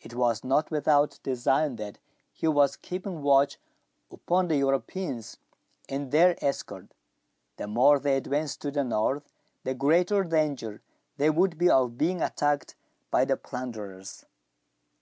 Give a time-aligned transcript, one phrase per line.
[0.00, 1.98] It was not without design that
[2.32, 3.60] he was keeping watch
[4.10, 5.36] upon the Europeans
[5.88, 6.90] and their escort.
[7.58, 10.82] The more they advanced to the north, the greater danger
[11.16, 12.74] there would be of being* attacked
[13.12, 14.24] by the plunderers.